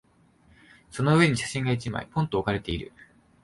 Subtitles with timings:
[0.89, 2.91] その上に写真が一枚、ぽんと置かれている。